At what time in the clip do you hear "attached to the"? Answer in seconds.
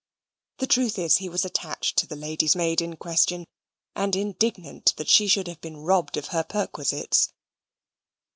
1.45-2.15